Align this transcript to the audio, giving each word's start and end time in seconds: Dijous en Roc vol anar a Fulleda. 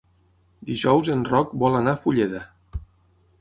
Dijous 0.69 1.11
en 1.17 1.21
Roc 1.27 1.53
vol 1.65 1.79
anar 1.81 1.95
a 1.99 2.01
Fulleda. 2.07 2.41